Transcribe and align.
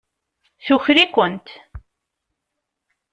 Tuker-ikent. 0.65 1.47